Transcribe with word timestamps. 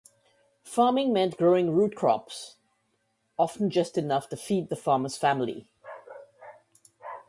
Farming 0.63 1.13
meant 1.13 1.37
growing 1.37 1.69
root 1.75 1.95
crops-often 1.95 3.69
just 3.69 3.99
enough 3.99 4.29
to 4.29 4.35
feed 4.35 4.69
the 4.69 4.75
farmer's 4.75 5.15
family. 5.15 5.67